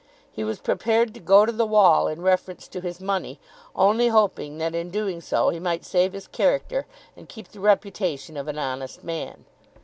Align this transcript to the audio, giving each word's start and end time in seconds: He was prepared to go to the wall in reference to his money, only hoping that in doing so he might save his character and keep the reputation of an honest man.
He 0.31 0.43
was 0.43 0.57
prepared 0.57 1.13
to 1.13 1.19
go 1.19 1.45
to 1.45 1.51
the 1.51 1.63
wall 1.67 2.07
in 2.07 2.23
reference 2.23 2.67
to 2.69 2.81
his 2.81 2.99
money, 2.99 3.39
only 3.75 4.07
hoping 4.07 4.57
that 4.57 4.73
in 4.73 4.89
doing 4.89 5.21
so 5.21 5.49
he 5.49 5.59
might 5.59 5.85
save 5.85 6.13
his 6.13 6.25
character 6.25 6.87
and 7.15 7.29
keep 7.29 7.49
the 7.49 7.59
reputation 7.59 8.35
of 8.35 8.47
an 8.47 8.57
honest 8.57 9.03
man. 9.03 9.45